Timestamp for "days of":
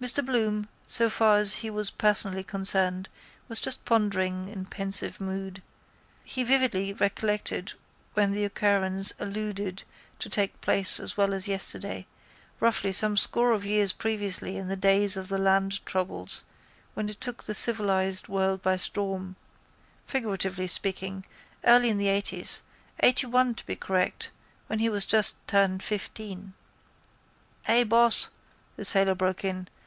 14.76-15.26